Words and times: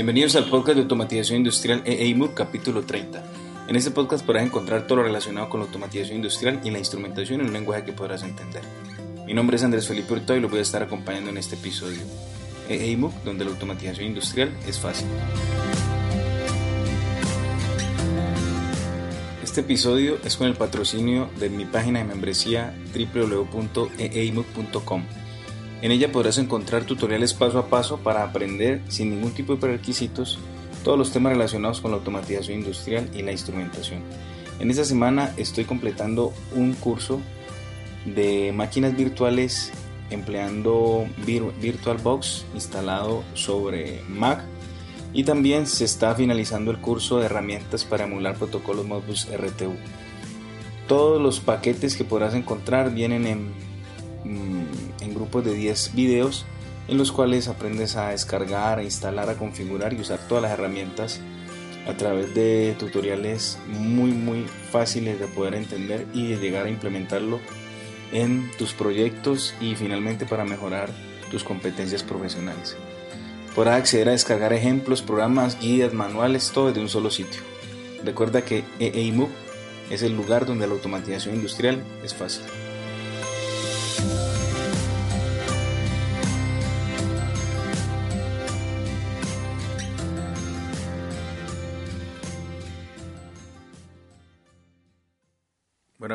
Bienvenidos 0.00 0.34
al 0.34 0.48
podcast 0.48 0.76
de 0.76 0.82
automatización 0.84 1.40
industrial 1.40 1.82
EEIMUC 1.84 2.32
capítulo 2.32 2.86
30. 2.86 3.22
En 3.68 3.76
este 3.76 3.90
podcast 3.90 4.24
podrás 4.24 4.46
encontrar 4.46 4.86
todo 4.86 4.96
lo 4.96 5.02
relacionado 5.02 5.50
con 5.50 5.60
la 5.60 5.66
automatización 5.66 6.16
industrial 6.16 6.58
y 6.64 6.70
la 6.70 6.78
instrumentación 6.78 7.42
en 7.42 7.48
un 7.48 7.52
lenguaje 7.52 7.84
que 7.84 7.92
podrás 7.92 8.22
entender. 8.22 8.62
Mi 9.26 9.34
nombre 9.34 9.56
es 9.56 9.62
Andrés 9.62 9.86
Felipe 9.86 10.14
Hurtado 10.14 10.38
y 10.38 10.40
lo 10.40 10.48
voy 10.48 10.60
a 10.60 10.62
estar 10.62 10.82
acompañando 10.82 11.28
en 11.28 11.36
este 11.36 11.56
episodio. 11.56 12.00
EEIMUC, 12.70 13.12
donde 13.24 13.44
la 13.44 13.50
automatización 13.50 14.06
industrial 14.06 14.50
es 14.66 14.78
fácil. 14.78 15.06
Este 19.44 19.60
episodio 19.60 20.16
es 20.24 20.38
con 20.38 20.46
el 20.46 20.54
patrocinio 20.54 21.28
de 21.38 21.50
mi 21.50 21.66
página 21.66 21.98
de 21.98 22.06
membresía 22.06 22.74
www.eeimuc.com. 22.94 25.04
En 25.82 25.92
ella 25.92 26.12
podrás 26.12 26.38
encontrar 26.38 26.84
tutoriales 26.84 27.32
paso 27.32 27.58
a 27.58 27.66
paso 27.68 27.98
para 27.98 28.22
aprender 28.22 28.82
sin 28.88 29.10
ningún 29.10 29.32
tipo 29.32 29.54
de 29.54 29.60
prerequisitos 29.60 30.38
todos 30.84 30.98
los 30.98 31.12
temas 31.12 31.32
relacionados 31.32 31.80
con 31.80 31.90
la 31.90 31.98
automatización 31.98 32.58
industrial 32.58 33.10
y 33.14 33.22
la 33.22 33.32
instrumentación. 33.32 34.02
En 34.58 34.70
esta 34.70 34.84
semana 34.84 35.32
estoy 35.36 35.64
completando 35.64 36.32
un 36.54 36.74
curso 36.74 37.20
de 38.04 38.52
máquinas 38.52 38.96
virtuales 38.96 39.72
empleando 40.10 41.06
VirtualBox 41.24 42.44
instalado 42.54 43.22
sobre 43.34 44.02
Mac 44.08 44.42
y 45.12 45.24
también 45.24 45.66
se 45.66 45.84
está 45.84 46.14
finalizando 46.14 46.70
el 46.70 46.78
curso 46.78 47.18
de 47.18 47.26
herramientas 47.26 47.84
para 47.84 48.04
emular 48.04 48.36
protocolos 48.36 48.86
Modbus 48.86 49.28
RTU. 49.32 49.74
Todos 50.86 51.20
los 51.20 51.40
paquetes 51.40 51.96
que 51.96 52.04
podrás 52.04 52.34
encontrar 52.34 52.92
vienen 52.92 53.26
en, 53.26 53.48
mm, 54.24 54.59
grupos 55.20 55.44
de 55.44 55.54
10 55.54 55.94
videos 55.94 56.46
en 56.88 56.98
los 56.98 57.12
cuales 57.12 57.46
aprendes 57.46 57.96
a 57.96 58.08
descargar, 58.08 58.78
a 58.78 58.82
instalar, 58.82 59.28
a 59.28 59.36
configurar 59.36 59.92
y 59.92 60.00
usar 60.00 60.18
todas 60.28 60.42
las 60.42 60.52
herramientas 60.52 61.20
a 61.86 61.96
través 61.96 62.34
de 62.34 62.74
tutoriales 62.78 63.58
muy 63.68 64.10
muy 64.10 64.44
fáciles 64.70 65.18
de 65.20 65.26
poder 65.26 65.54
entender 65.54 66.06
y 66.12 66.28
de 66.28 66.36
llegar 66.36 66.66
a 66.66 66.70
implementarlo 66.70 67.40
en 68.12 68.50
tus 68.58 68.72
proyectos 68.72 69.54
y 69.60 69.76
finalmente 69.76 70.26
para 70.26 70.44
mejorar 70.44 70.90
tus 71.30 71.44
competencias 71.44 72.02
profesionales. 72.02 72.76
Podrás 73.54 73.76
acceder 73.76 74.08
a 74.08 74.12
descargar 74.12 74.52
ejemplos, 74.52 75.02
programas, 75.02 75.60
guías, 75.60 75.92
manuales, 75.92 76.50
todo 76.52 76.68
desde 76.68 76.80
un 76.80 76.88
solo 76.88 77.10
sitio. 77.10 77.40
Recuerda 78.04 78.42
que 78.44 78.64
EEIMUC 78.78 79.30
es 79.90 80.02
el 80.02 80.16
lugar 80.16 80.46
donde 80.46 80.66
la 80.66 80.74
automatización 80.74 81.34
industrial 81.34 81.82
es 82.04 82.14
fácil. 82.14 82.44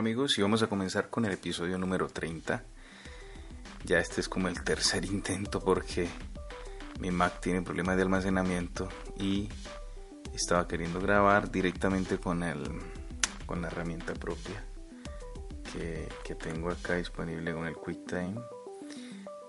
Amigos, 0.06 0.38
y 0.38 0.44
vamos 0.44 0.62
a 0.62 0.68
comenzar 0.68 1.10
con 1.10 1.26
el 1.26 1.32
episodio 1.32 1.80
número 1.80 2.08
30. 2.08 2.62
Ya 3.86 3.98
este 3.98 4.22
es 4.22 4.30
como 4.30 4.48
el 4.50 4.64
tercer 4.64 5.04
intento 5.04 5.60
porque 5.60 6.08
mi 7.00 7.10
Mac 7.10 7.42
tiene 7.42 7.64
problemas 7.64 7.96
de 7.96 8.04
almacenamiento 8.04 8.88
y 9.18 9.50
estaba 10.32 10.68
queriendo 10.68 11.02
grabar 11.02 11.50
directamente 11.50 12.20
con 12.20 12.44
el 12.44 12.62
con 13.48 13.64
la 13.64 13.68
herramienta 13.68 14.14
propia 14.14 14.64
que, 15.74 16.08
que 16.24 16.36
tengo 16.36 16.70
acá 16.70 16.98
disponible 16.98 17.52
con 17.56 17.66
el 17.66 17.74
QuickTime. 17.74 18.36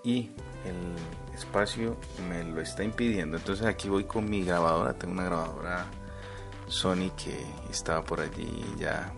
Y 0.03 0.31
el 0.65 1.35
espacio 1.35 1.99
me 2.27 2.43
lo 2.43 2.61
está 2.61 2.83
impidiendo. 2.83 3.37
Entonces 3.37 3.67
aquí 3.67 3.89
voy 3.89 4.05
con 4.05 4.27
mi 4.27 4.43
grabadora. 4.43 4.97
Tengo 4.97 5.13
una 5.13 5.25
grabadora 5.25 5.85
Sony 6.67 7.11
que 7.15 7.45
estaba 7.69 8.03
por 8.03 8.21
allí 8.21 8.65
ya 8.79 9.13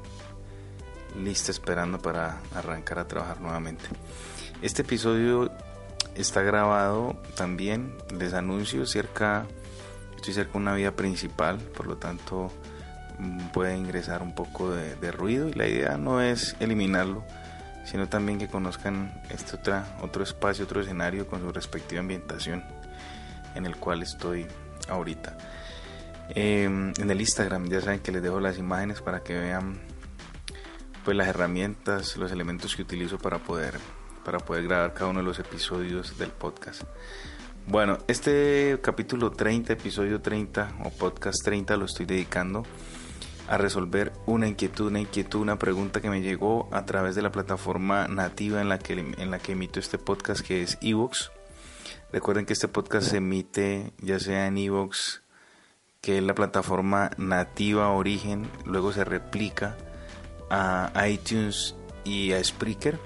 lista 1.17 1.51
esperando 1.51 1.99
para 1.99 2.39
arrancar 2.53 2.99
a 2.99 3.07
trabajar 3.07 3.41
nuevamente 3.41 3.85
este 4.61 4.81
episodio 4.81 5.49
está 6.15 6.41
grabado 6.41 7.15
también, 7.37 7.93
les 8.17 8.33
anuncio 8.33 8.85
cerca, 8.85 9.45
estoy 10.17 10.33
cerca 10.33 10.51
de 10.53 10.57
una 10.57 10.73
vía 10.73 10.97
principal, 10.97 11.59
por 11.59 11.87
lo 11.87 11.95
tanto 11.95 12.51
mm, 13.19 13.47
puede 13.53 13.77
ingresar 13.77 14.21
un 14.21 14.35
poco 14.35 14.69
de, 14.71 15.11
ruido 15.13 15.47
y 15.47 15.53
la 15.53 15.65
idea 15.65 15.97
no 15.97 16.21
es 16.21 16.57
eliminarlo, 16.59 17.23
sino 17.85 18.09
también 18.09 18.37
que 18.37 18.49
conozcan 18.49 19.21
este 19.29 19.55
otra, 19.55 19.97
otro 20.01 20.23
espacio, 20.23 20.65
otro 20.65 20.81
escenario 20.81 21.25
con 21.25 21.39
su 21.39 21.53
respectiva 21.53 22.01
ambientación 22.01 22.61
en 23.55 23.65
el 23.65 23.77
cual 23.77 24.03
estoy 24.03 24.45
ahorita. 24.89 25.37
Em, 26.35 26.93
en 26.99 27.09
el 27.09 27.21
Instagram 27.21 27.69
ya 27.69 27.79
saben 27.79 28.01
que 28.01 28.11
les 28.11 28.21
dejo 28.21 28.41
las 28.41 28.57
imágenes 28.57 29.01
para 29.01 29.21
que 29.21 29.39
vean 29.39 29.79
pues 31.09 31.17
las 31.17 31.27
herramientas, 31.27 32.17
los 32.17 32.31
elementos 32.31 32.75
que 32.75 32.83
utilizo 32.83 33.17
para 33.17 33.39
poder 33.39 33.79
para 34.23 34.37
poder 34.37 34.65
grabar 34.65 34.93
cada 34.93 35.09
uno 35.09 35.21
de 35.21 35.25
los 35.25 35.39
episodios 35.39 36.19
del 36.19 36.29
podcast. 36.29 36.83
Bueno, 37.65 37.97
este 38.07 38.77
capítulo 38.83 39.31
30, 39.31 39.73
episodio 39.73 40.21
30 40.21 40.71
o 40.85 40.91
podcast 40.91 41.43
30 41.43 41.77
lo 41.77 41.85
estoy 41.85 42.05
dedicando 42.05 42.61
a 43.47 43.57
resolver 43.57 44.13
una 44.27 44.47
inquietud, 44.47 44.85
una 44.85 44.99
inquietud, 44.99 45.39
una 45.39 45.57
pregunta 45.57 45.99
que 45.99 46.11
me 46.11 46.21
llegó 46.21 46.69
a 46.71 46.85
través 46.85 47.15
de 47.15 47.23
la 47.23 47.31
plataforma 47.31 48.07
nativa 48.07 48.61
en 48.61 48.69
la 48.69 48.77
que, 48.77 48.93
en 48.93 49.31
la 49.31 49.39
que 49.39 49.53
emito 49.53 49.79
este 49.79 49.97
podcast 49.97 50.45
que 50.45 50.61
es 50.61 50.77
Evox. 50.79 51.31
Recuerden 52.13 52.45
que 52.45 52.53
este 52.53 52.67
podcast 52.67 53.09
se 53.09 53.17
emite 53.17 53.93
ya 53.97 54.19
sea 54.19 54.45
en 54.45 54.59
Evox, 54.59 55.23
que 56.01 56.19
es 56.19 56.23
la 56.23 56.35
plataforma 56.35 57.09
nativa 57.17 57.89
origen, 57.89 58.47
luego 58.63 58.93
se 58.93 59.05
replica 59.05 59.75
a 60.49 60.91
iTunes 61.07 61.75
y 62.03 62.31
a 62.31 62.43
Spreaker 62.43 62.99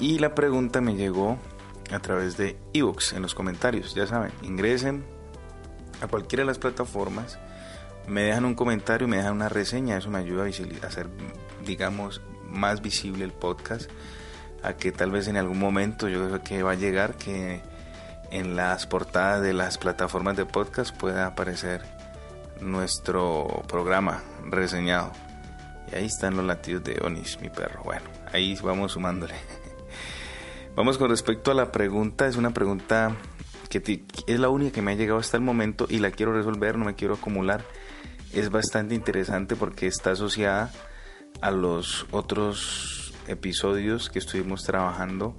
y 0.00 0.18
la 0.18 0.34
pregunta 0.34 0.80
me 0.80 0.96
llegó 0.96 1.38
a 1.90 1.98
través 2.00 2.36
de 2.36 2.56
ebooks 2.72 3.12
en 3.12 3.22
los 3.22 3.34
comentarios. 3.34 3.94
Ya 3.94 4.06
saben, 4.06 4.32
ingresen 4.42 5.04
a 6.00 6.08
cualquiera 6.08 6.42
de 6.42 6.46
las 6.46 6.58
plataformas, 6.58 7.38
me 8.08 8.22
dejan 8.22 8.44
un 8.44 8.54
comentario, 8.54 9.06
me 9.06 9.18
dejan 9.18 9.34
una 9.34 9.48
reseña. 9.48 9.96
Eso 9.96 10.10
me 10.10 10.18
ayuda 10.18 10.44
a, 10.44 10.86
hacer, 10.86 11.08
digamos, 11.64 12.20
más 12.48 12.82
visible 12.82 13.24
el 13.24 13.32
podcast. 13.32 13.90
A 14.62 14.74
que 14.74 14.92
tal 14.92 15.10
vez 15.10 15.28
en 15.28 15.36
algún 15.36 15.58
momento 15.58 16.08
yo 16.08 16.26
creo 16.26 16.42
que 16.42 16.62
va 16.62 16.72
a 16.72 16.74
llegar 16.74 17.16
que 17.16 17.60
en 18.30 18.56
las 18.56 18.86
portadas 18.86 19.42
de 19.42 19.52
las 19.52 19.76
plataformas 19.78 20.36
de 20.36 20.46
podcast 20.46 20.96
pueda 20.96 21.26
aparecer 21.26 21.82
nuestro 22.60 23.62
programa 23.68 24.22
reseñado. 24.44 25.12
Ahí 25.94 26.06
están 26.06 26.36
los 26.36 26.44
latidos 26.44 26.82
de 26.82 27.00
Onis, 27.04 27.38
mi 27.40 27.48
perro. 27.48 27.82
Bueno, 27.84 28.10
ahí 28.32 28.58
vamos 28.62 28.92
sumándole. 28.92 29.34
Vamos 30.74 30.98
con 30.98 31.08
respecto 31.08 31.52
a 31.52 31.54
la 31.54 31.70
pregunta, 31.70 32.26
es 32.26 32.34
una 32.34 32.52
pregunta 32.52 33.14
que 33.70 34.04
es 34.26 34.40
la 34.40 34.48
única 34.48 34.72
que 34.72 34.82
me 34.82 34.90
ha 34.90 34.94
llegado 34.96 35.20
hasta 35.20 35.36
el 35.36 35.42
momento 35.44 35.86
y 35.88 35.98
la 35.98 36.10
quiero 36.10 36.32
resolver, 36.32 36.76
no 36.76 36.84
me 36.84 36.96
quiero 36.96 37.14
acumular. 37.14 37.64
Es 38.32 38.50
bastante 38.50 38.96
interesante 38.96 39.54
porque 39.54 39.86
está 39.86 40.10
asociada 40.10 40.72
a 41.40 41.52
los 41.52 42.06
otros 42.10 43.14
episodios 43.28 44.10
que 44.10 44.18
estuvimos 44.18 44.64
trabajando 44.64 45.36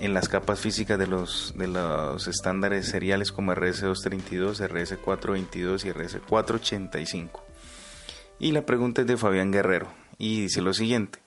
en 0.00 0.12
las 0.12 0.28
capas 0.28 0.58
físicas 0.58 0.98
de 0.98 1.06
los, 1.06 1.54
de 1.56 1.68
los 1.68 2.26
estándares 2.26 2.86
seriales 2.88 3.30
como 3.30 3.52
RS232, 3.52 4.58
RS422 4.68 5.84
y 5.84 5.90
RS485. 5.90 7.47
Y 8.40 8.52
la 8.52 8.64
pregunta 8.64 9.00
es 9.00 9.06
de 9.08 9.16
Fabián 9.16 9.50
Guerrero 9.50 9.88
y 10.16 10.42
dice 10.42 10.62
lo 10.62 10.72
siguiente. 10.72 11.18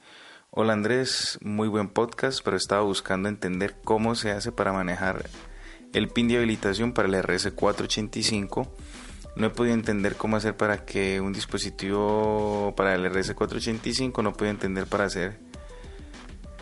Hola 0.49 0.71
Andrés, 0.71 1.39
muy 1.41 1.67
buen 1.67 1.89
podcast, 1.89 2.39
pero 2.41 2.55
estaba 2.55 2.83
buscando 2.83 3.27
entender 3.27 3.75
cómo 3.83 4.15
se 4.15 4.31
hace 4.31 4.53
para 4.53 4.71
manejar 4.71 5.29
el 5.91 6.07
pin 6.07 6.29
de 6.29 6.37
habilitación 6.37 6.93
para 6.93 7.09
el 7.09 7.15
RS485. 7.15 8.69
No 9.35 9.47
he 9.47 9.49
podido 9.49 9.73
entender 9.73 10.15
cómo 10.15 10.37
hacer 10.37 10.55
para 10.55 10.85
que 10.85 11.19
un 11.19 11.33
dispositivo 11.33 12.73
para 12.77 12.95
el 12.95 13.03
RS485 13.05 14.23
no 14.23 14.31
puedo 14.31 14.49
entender 14.49 14.87
para 14.87 15.03
hacer 15.03 15.37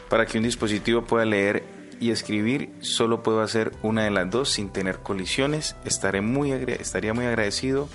para 0.10 0.26
que 0.26 0.40
un 0.40 0.44
dispositivo 0.44 1.04
pueda 1.04 1.26
leer 1.26 1.64
y 2.00 2.10
escribir 2.10 2.72
solo 2.80 3.22
puedo 3.22 3.42
hacer 3.42 3.72
una 3.84 4.04
de 4.04 4.10
las 4.10 4.32
dos 4.32 4.50
sin 4.50 4.72
tener 4.72 4.98
colisiones. 4.98 5.76
Estaré 5.86 6.22
muy 6.22 6.52
estaría 6.52 7.14
muy 7.14 7.28
agradecido 7.28 7.88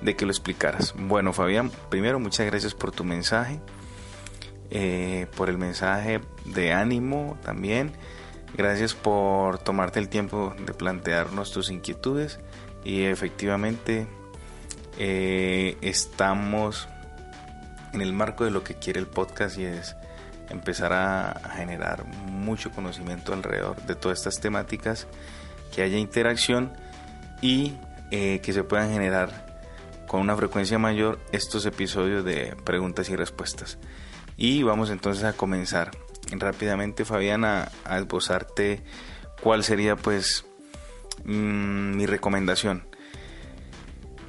de 0.00 0.16
que 0.16 0.24
lo 0.24 0.32
explicaras. 0.32 0.94
Bueno, 0.96 1.32
Fabián, 1.32 1.70
primero 1.88 2.18
muchas 2.18 2.46
gracias 2.46 2.74
por 2.74 2.92
tu 2.92 3.04
mensaje. 3.04 3.60
Eh, 4.72 5.26
por 5.36 5.50
el 5.50 5.58
mensaje 5.58 6.20
de 6.44 6.72
ánimo 6.72 7.36
también. 7.42 7.92
Gracias 8.56 8.94
por 8.94 9.58
tomarte 9.58 9.98
el 9.98 10.08
tiempo 10.08 10.54
de 10.64 10.72
plantearnos 10.74 11.50
tus 11.50 11.70
inquietudes 11.70 12.38
y 12.84 13.02
efectivamente 13.02 14.06
eh, 14.98 15.76
estamos 15.80 16.88
en 17.92 18.00
el 18.00 18.12
marco 18.12 18.44
de 18.44 18.52
lo 18.52 18.62
que 18.62 18.74
quiere 18.74 19.00
el 19.00 19.08
podcast 19.08 19.58
y 19.58 19.64
es 19.64 19.96
empezar 20.50 20.92
a, 20.92 21.40
generar 21.56 22.04
mucho 22.06 22.70
conocimiento 22.70 23.32
alrededor 23.32 23.76
de 23.82 23.96
todas 23.96 24.18
estas 24.18 24.40
temáticas, 24.40 25.08
que 25.74 25.82
haya 25.82 25.98
interacción 25.98 26.72
y 27.40 27.74
eh, 28.10 28.40
que 28.40 28.52
se 28.52 28.62
puedan 28.62 28.92
generar 28.92 29.49
con 30.10 30.22
una 30.22 30.36
frecuencia 30.36 30.76
mayor 30.76 31.20
estos 31.30 31.64
episodios 31.66 32.24
de 32.24 32.56
preguntas 32.64 33.08
y 33.10 33.14
respuestas. 33.14 33.78
Y 34.36 34.64
vamos 34.64 34.90
entonces 34.90 35.22
a 35.22 35.34
comenzar 35.34 35.92
rápidamente, 36.32 37.04
Fabián, 37.04 37.44
a, 37.44 37.70
esbozarte 37.96 38.82
cuál 39.40 39.62
sería 39.62 39.94
pues 39.94 40.44
mm, 41.24 41.96
mi 41.96 42.06
recomendación. 42.06 42.88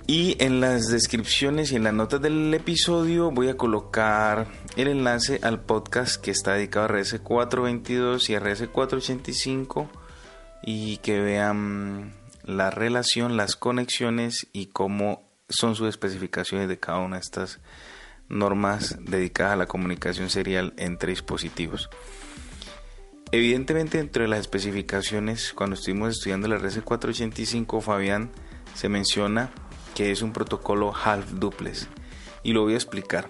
Y 0.06 0.36
en 0.38 0.60
las 0.62 0.90
descripciones 0.90 1.72
y 1.72 1.78
en 1.78 1.84
las 1.84 1.96
notas 1.96 2.22
del 2.22 2.54
episodio 2.54 3.32
voy 3.32 3.50
a 3.50 3.58
colocar 3.58 4.46
el 4.76 4.88
enlace 4.88 5.40
al 5.42 5.62
podcast 5.62 6.22
que 6.22 6.30
está 6.30 6.54
dedicado 6.54 6.86
a 6.86 6.90
RS422 6.90 8.30
y 8.30 8.36
a 8.36 8.40
RS485 8.40 9.90
y 10.62 10.98
que 10.98 11.20
vean 11.20 12.14
la 12.44 12.70
relación, 12.70 13.36
las 13.36 13.56
conexiones 13.56 14.46
y 14.54 14.68
cómo 14.68 15.31
son 15.52 15.76
sus 15.76 15.88
especificaciones 15.88 16.68
de 16.68 16.80
cada 16.80 17.00
una 17.00 17.18
de 17.18 17.22
estas 17.22 17.60
normas 18.30 18.98
dedicadas 19.00 19.54
a 19.54 19.58
la 19.58 19.66
comunicación 19.68 20.30
serial 20.30 20.74
entre 20.78 21.12
dispositivos. 21.12 21.90
Evidentemente, 23.32 24.00
entre 24.00 24.28
las 24.28 24.40
especificaciones, 24.42 25.54
cuando 25.54 25.76
estuvimos 25.76 26.18
estudiando 26.18 26.48
la 26.48 26.58
RS485, 26.58 27.82
Fabián, 27.82 28.32
se 28.74 28.90
menciona 28.90 29.52
que 29.96 30.12
es 30.12 30.22
un 30.22 30.34
protocolo 30.34 30.94
half 30.96 31.32
duplex 31.32 31.88
y 32.44 32.54
lo 32.54 32.64
voy 32.64 32.74
a 32.74 32.78
explicar. 32.78 33.30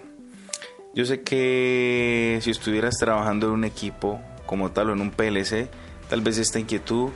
Yo 0.94 1.04
sé 1.04 1.22
que 1.22 2.38
si 2.42 2.50
estuvieras 2.50 2.96
trabajando 2.98 3.46
en 3.46 3.52
un 3.52 3.64
equipo 3.64 4.20
como 4.46 4.72
tal 4.72 4.90
o 4.90 4.92
en 4.92 5.00
un 5.00 5.10
PLC, 5.10 5.70
tal 6.10 6.20
vez 6.20 6.38
esta 6.38 6.58
inquietud 6.58 7.10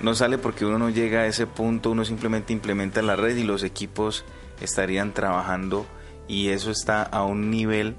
no 0.00 0.14
sale 0.14 0.36
porque 0.36 0.66
uno 0.66 0.78
no 0.78 0.90
llega 0.90 1.20
a 1.20 1.26
ese 1.26 1.46
punto, 1.46 1.92
uno 1.92 2.04
simplemente 2.04 2.52
implementa 2.52 3.02
la 3.02 3.16
red 3.16 3.36
y 3.36 3.44
los 3.44 3.62
equipos 3.62 4.24
estarían 4.62 5.12
trabajando 5.12 5.86
y 6.28 6.48
eso 6.48 6.70
está 6.70 7.02
a 7.02 7.24
un 7.24 7.50
nivel 7.50 7.96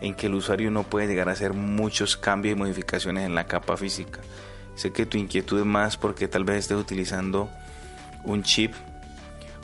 en 0.00 0.14
que 0.14 0.26
el 0.26 0.34
usuario 0.34 0.70
no 0.70 0.82
puede 0.82 1.06
llegar 1.06 1.28
a 1.28 1.32
hacer 1.32 1.54
muchos 1.54 2.16
cambios 2.16 2.56
y 2.56 2.58
modificaciones 2.58 3.24
en 3.24 3.34
la 3.34 3.46
capa 3.46 3.76
física. 3.76 4.20
Sé 4.74 4.92
que 4.92 5.06
tu 5.06 5.16
inquietud 5.16 5.60
es 5.60 5.66
más 5.66 5.96
porque 5.96 6.28
tal 6.28 6.44
vez 6.44 6.58
estés 6.58 6.76
utilizando 6.76 7.48
un 8.24 8.42
chip 8.42 8.74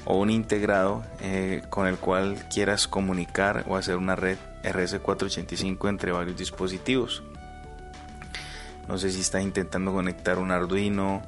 o 0.04 0.18
un 0.18 0.30
integrado 0.30 1.04
eh, 1.20 1.62
con 1.70 1.86
el 1.86 1.96
cual 1.96 2.46
quieras 2.52 2.86
comunicar 2.86 3.64
o 3.68 3.76
hacer 3.76 3.96
una 3.96 4.16
red 4.16 4.38
RS485 4.62 5.88
entre 5.88 6.12
varios 6.12 6.36
dispositivos. 6.36 7.22
No 8.88 8.96
sé 8.96 9.10
si 9.10 9.20
estás 9.20 9.42
intentando 9.42 9.92
conectar 9.92 10.38
un 10.38 10.50
Arduino 10.50 11.22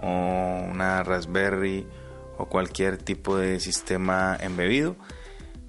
o 0.00 0.66
una 0.70 1.02
Raspberry 1.02 1.86
o 2.38 2.46
cualquier 2.46 2.98
tipo 2.98 3.36
de 3.36 3.60
sistema 3.60 4.36
embebido. 4.40 4.96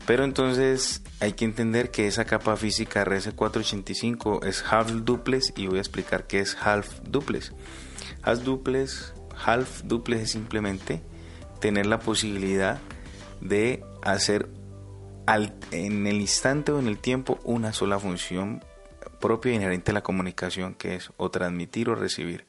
Pero 0.06 0.24
entonces 0.24 1.02
hay 1.20 1.34
que 1.34 1.46
entender 1.46 1.90
que 1.90 2.08
esa 2.08 2.26
capa 2.26 2.56
física 2.58 3.04
RS485 3.04 4.46
es 4.46 4.64
half 4.70 4.92
duplex 4.92 5.54
y 5.56 5.68
voy 5.68 5.78
a 5.78 5.82
explicar 5.82 6.28
qué 6.28 6.40
es 6.40 6.56
half 6.62 7.00
duplex. 7.02 7.54
Half 8.22 8.44
duplex, 8.44 9.14
half 9.36 9.82
duplex 9.84 10.24
es 10.24 10.32
simplemente 10.32 11.02
tener 11.60 11.88
la 11.88 12.00
posibilidad 12.00 12.80
de 13.42 13.84
hacer 14.04 14.50
en 15.72 16.06
el 16.06 16.22
instante 16.22 16.72
o 16.72 16.80
en 16.80 16.88
el 16.88 17.00
tiempo 17.00 17.40
una 17.44 17.74
sola 17.74 17.98
función 17.98 18.64
propia 19.20 19.54
inherente 19.54 19.90
a 19.90 19.96
la 19.96 20.04
comunicación 20.04 20.76
que 20.76 20.96
es 20.96 21.12
o 21.18 21.32
transmitir 21.32 21.90
o 21.90 21.96
recibir. 21.96 22.46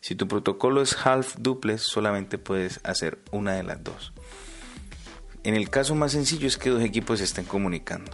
Si 0.00 0.14
tu 0.14 0.28
protocolo 0.28 0.80
es 0.80 0.96
half 1.04 1.36
duplex, 1.38 1.82
solamente 1.82 2.38
puedes 2.38 2.80
hacer 2.84 3.18
una 3.32 3.54
de 3.54 3.64
las 3.64 3.82
dos. 3.82 4.12
En 5.42 5.54
el 5.54 5.70
caso 5.70 5.94
más 5.94 6.12
sencillo 6.12 6.46
es 6.46 6.56
que 6.56 6.70
dos 6.70 6.82
equipos 6.82 7.20
estén 7.20 7.44
comunicando. 7.44 8.10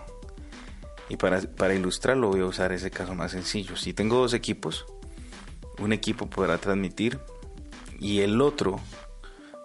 Y 1.08 1.16
para, 1.16 1.40
para 1.40 1.74
ilustrarlo 1.74 2.28
voy 2.28 2.40
a 2.40 2.46
usar 2.46 2.72
ese 2.72 2.90
caso 2.90 3.14
más 3.14 3.32
sencillo. 3.32 3.76
Si 3.76 3.92
tengo 3.92 4.16
dos 4.16 4.32
equipos, 4.32 4.86
un 5.78 5.92
equipo 5.92 6.28
podrá 6.28 6.58
transmitir 6.58 7.18
y 8.00 8.20
el 8.20 8.40
otro, 8.40 8.80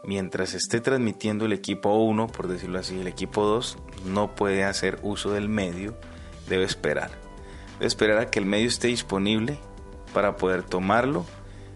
mientras 0.03 0.53
esté 0.53 0.81
transmitiendo 0.81 1.45
el 1.45 1.53
equipo 1.53 1.93
1, 1.95 2.27
por 2.27 2.47
decirlo 2.47 2.79
así, 2.79 2.99
el 2.99 3.07
equipo 3.07 3.45
2, 3.45 3.77
no 4.05 4.35
puede 4.35 4.65
hacer 4.65 4.99
uso 5.03 5.31
del 5.31 5.47
medio, 5.49 5.97
debe 6.47 6.65
esperar. 6.65 7.11
Debe 7.73 7.87
esperar 7.87 8.17
a 8.17 8.29
que 8.29 8.39
el 8.39 8.45
medio 8.45 8.67
esté 8.67 8.89
disponible 8.89 9.57
para 10.13 10.35
poder 10.35 10.63
tomarlo 10.63 11.25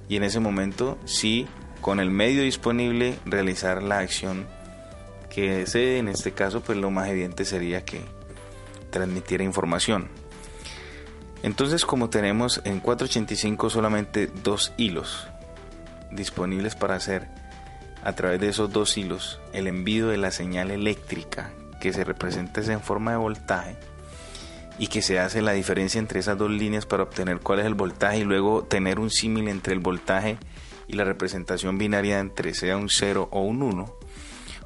y 0.07 0.15
en 0.15 0.23
ese 0.23 0.39
momento 0.39 0.97
sí 1.05 1.47
con 1.81 1.99
el 1.99 2.11
medio 2.11 2.43
disponible 2.43 3.17
realizar 3.25 3.83
la 3.83 3.99
acción 3.99 4.47
que 5.29 5.57
desee, 5.57 5.97
en 5.97 6.07
este 6.07 6.31
caso 6.31 6.61
pues 6.61 6.77
lo 6.77 6.91
más 6.91 7.09
evidente 7.09 7.45
sería 7.45 7.83
que 7.83 8.01
transmitiera 8.89 9.43
información. 9.43 10.07
Entonces 11.41 11.85
como 11.85 12.09
tenemos 12.09 12.61
en 12.63 12.79
485 12.79 13.69
solamente 13.69 14.27
dos 14.27 14.71
hilos 14.77 15.27
disponibles 16.11 16.75
para 16.75 16.95
hacer 16.95 17.27
a 18.03 18.13
través 18.13 18.39
de 18.39 18.49
esos 18.49 18.71
dos 18.71 18.97
hilos 18.97 19.39
el 19.53 19.67
envío 19.67 20.07
de 20.07 20.17
la 20.17 20.31
señal 20.31 20.71
eléctrica 20.71 21.51
que 21.81 21.91
se 21.91 22.03
representa 22.03 22.61
en 22.61 22.81
forma 22.81 23.11
de 23.11 23.17
voltaje, 23.17 23.75
y 24.79 24.87
que 24.87 25.01
se 25.01 25.19
hace 25.19 25.41
la 25.41 25.53
diferencia 25.53 25.99
entre 25.99 26.19
esas 26.19 26.37
dos 26.37 26.49
líneas 26.49 26.85
para 26.85 27.03
obtener 27.03 27.39
cuál 27.39 27.59
es 27.59 27.65
el 27.65 27.75
voltaje 27.75 28.19
y 28.19 28.23
luego 28.23 28.63
tener 28.63 28.99
un 28.99 29.09
símil 29.09 29.47
entre 29.47 29.73
el 29.73 29.79
voltaje 29.79 30.37
y 30.87 30.93
la 30.93 31.03
representación 31.03 31.77
binaria 31.77 32.19
entre 32.19 32.53
sea 32.53 32.77
un 32.77 32.89
0 32.89 33.29
o 33.31 33.41
un 33.41 33.61
1. 33.61 33.95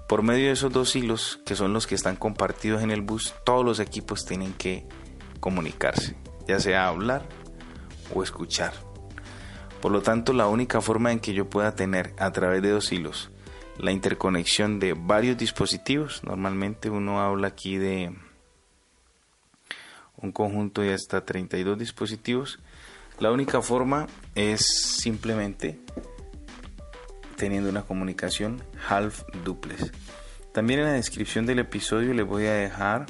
Por 0.07 0.23
medio 0.23 0.45
de 0.45 0.53
esos 0.53 0.71
dos 0.71 0.95
hilos, 0.95 1.39
que 1.45 1.55
son 1.55 1.73
los 1.73 1.85
que 1.85 1.95
están 1.95 2.15
compartidos 2.15 2.81
en 2.81 2.91
el 2.91 3.01
bus, 3.01 3.35
todos 3.45 3.65
los 3.65 3.79
equipos 3.79 4.25
tienen 4.25 4.53
que 4.53 4.85
comunicarse, 5.39 6.15
ya 6.47 6.59
sea 6.59 6.87
hablar 6.87 7.27
o 8.13 8.23
escuchar. 8.23 8.73
Por 9.81 9.91
lo 9.91 10.01
tanto, 10.01 10.33
la 10.33 10.47
única 10.47 10.81
forma 10.81 11.11
en 11.11 11.19
que 11.19 11.33
yo 11.33 11.49
pueda 11.49 11.75
tener 11.75 12.13
a 12.17 12.31
través 12.31 12.61
de 12.61 12.71
dos 12.71 12.91
hilos 12.91 13.31
la 13.79 13.91
interconexión 13.91 14.79
de 14.79 14.93
varios 14.93 15.37
dispositivos, 15.37 16.23
normalmente 16.23 16.89
uno 16.89 17.21
habla 17.21 17.49
aquí 17.49 17.77
de 17.77 18.15
un 20.17 20.31
conjunto 20.31 20.81
de 20.81 20.93
hasta 20.93 21.25
32 21.25 21.77
dispositivos. 21.77 22.59
La 23.19 23.31
única 23.31 23.61
forma 23.61 24.07
es 24.35 24.65
simplemente 25.01 25.79
teniendo 27.35 27.69
una 27.69 27.83
comunicación 27.83 28.63
half 28.89 29.23
duplex. 29.43 29.91
También 30.51 30.79
en 30.79 30.85
la 30.87 30.93
descripción 30.93 31.45
del 31.45 31.59
episodio 31.59 32.13
les 32.13 32.25
voy 32.25 32.45
a 32.47 32.53
dejar 32.53 33.05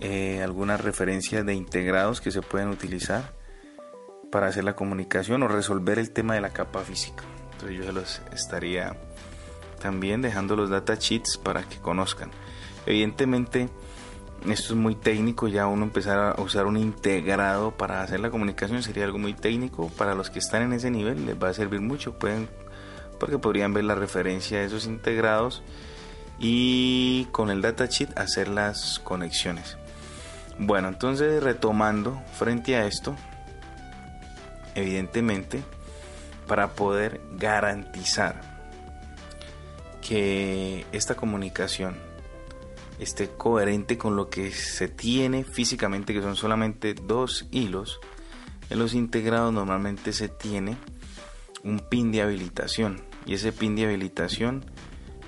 eh, 0.00 0.42
algunas 0.42 0.80
referencias 0.80 1.44
de 1.44 1.54
integrados 1.54 2.20
que 2.20 2.30
se 2.30 2.42
pueden 2.42 2.68
utilizar 2.68 3.34
para 4.30 4.48
hacer 4.48 4.64
la 4.64 4.76
comunicación 4.76 5.42
o 5.42 5.48
resolver 5.48 5.98
el 5.98 6.12
tema 6.12 6.34
de 6.34 6.40
la 6.40 6.50
capa 6.50 6.82
física. 6.82 7.24
Entonces 7.52 7.78
yo 7.78 7.84
se 7.84 7.92
los 7.92 8.22
estaría 8.32 8.96
también 9.80 10.22
dejando 10.22 10.56
los 10.56 10.70
data 10.70 10.94
sheets 10.94 11.38
para 11.38 11.62
que 11.62 11.78
conozcan. 11.78 12.30
Evidentemente 12.86 13.68
esto 14.44 14.74
es 14.74 14.78
muy 14.78 14.94
técnico, 14.94 15.48
ya 15.48 15.66
uno 15.66 15.84
empezar 15.84 16.18
a 16.18 16.40
usar 16.40 16.66
un 16.66 16.76
integrado 16.76 17.72
para 17.72 18.02
hacer 18.02 18.20
la 18.20 18.30
comunicación 18.30 18.82
sería 18.82 19.04
algo 19.04 19.18
muy 19.18 19.34
técnico. 19.34 19.88
Para 19.88 20.14
los 20.14 20.30
que 20.30 20.38
están 20.38 20.62
en 20.62 20.72
ese 20.72 20.90
nivel 20.90 21.26
les 21.26 21.42
va 21.42 21.48
a 21.48 21.54
servir 21.54 21.80
mucho, 21.80 22.18
pueden, 22.18 22.48
porque 23.18 23.38
podrían 23.38 23.74
ver 23.74 23.84
la 23.84 23.94
referencia 23.94 24.58
de 24.58 24.66
esos 24.66 24.86
integrados 24.86 25.62
y 26.38 27.26
con 27.32 27.50
el 27.50 27.62
datasheet 27.62 28.16
hacer 28.18 28.48
las 28.48 29.00
conexiones. 29.00 29.78
Bueno, 30.58 30.88
entonces 30.88 31.42
retomando 31.42 32.22
frente 32.34 32.76
a 32.76 32.86
esto, 32.86 33.16
evidentemente, 34.74 35.62
para 36.46 36.68
poder 36.68 37.20
garantizar 37.32 38.40
que 40.00 40.86
esta 40.92 41.16
comunicación 41.16 42.05
esté 42.98 43.28
coherente 43.28 43.98
con 43.98 44.16
lo 44.16 44.28
que 44.30 44.50
se 44.52 44.88
tiene 44.88 45.44
físicamente, 45.44 46.14
que 46.14 46.22
son 46.22 46.36
solamente 46.36 46.94
dos 46.94 47.46
hilos, 47.50 48.00
en 48.68 48.78
los 48.78 48.94
integrados 48.94 49.52
normalmente 49.52 50.12
se 50.12 50.28
tiene 50.28 50.76
un 51.62 51.80
pin 51.80 52.10
de 52.10 52.22
habilitación 52.22 53.02
y 53.24 53.34
ese 53.34 53.52
pin 53.52 53.76
de 53.76 53.84
habilitación 53.84 54.64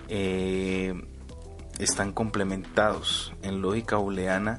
eh, 0.08 0.94
están 1.78 2.12
complementados. 2.12 3.32
En 3.42 3.60
lógica 3.60 3.96
booleana 3.96 4.58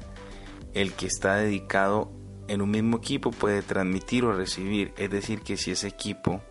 el 0.72 0.92
que 0.92 1.06
está 1.06 1.36
dedicado 1.36 2.12
en 2.48 2.62
un 2.62 2.70
mismo 2.70 2.98
equipo 2.98 3.30
puede 3.30 3.62
transmitir 3.62 4.24
o 4.24 4.32
recibir. 4.32 4.92
Es 4.96 5.10
decir 5.10 5.40
que 5.42 5.56
si 5.56 5.72
ese 5.72 5.88
equipo 5.88 6.42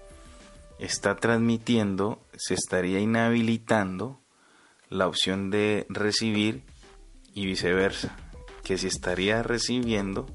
está 0.78 1.16
transmitiendo 1.16 2.25
se 2.38 2.54
estaría 2.54 3.00
inhabilitando 3.00 4.22
la 4.89 5.08
opción 5.08 5.50
de 5.50 5.86
recibir 5.89 6.63
y 7.34 7.46
viceversa, 7.46 8.15
que 8.63 8.77
si 8.77 8.88
estaría 8.88 9.43
recibiendo, 9.43 10.25